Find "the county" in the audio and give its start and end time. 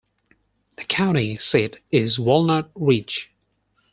0.77-1.37